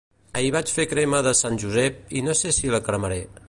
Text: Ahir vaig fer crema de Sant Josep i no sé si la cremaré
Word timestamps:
Ahir 0.39 0.53
vaig 0.55 0.71
fer 0.77 0.85
crema 0.93 1.19
de 1.27 1.33
Sant 1.41 1.61
Josep 1.65 2.17
i 2.21 2.25
no 2.29 2.39
sé 2.41 2.55
si 2.61 2.73
la 2.77 2.85
cremaré 2.89 3.23